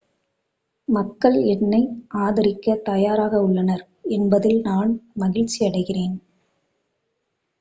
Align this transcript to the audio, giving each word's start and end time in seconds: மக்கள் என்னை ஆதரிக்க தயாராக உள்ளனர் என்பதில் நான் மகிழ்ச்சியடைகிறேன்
மக்கள் 0.87 1.35
என்னை 1.47 1.81
ஆதரிக்க 2.21 2.75
தயாராக 2.83 3.41
உள்ளனர் 3.41 3.83
என்பதில் 4.11 4.59
நான் 4.61 4.91
மகிழ்ச்சியடைகிறேன் 5.19 6.17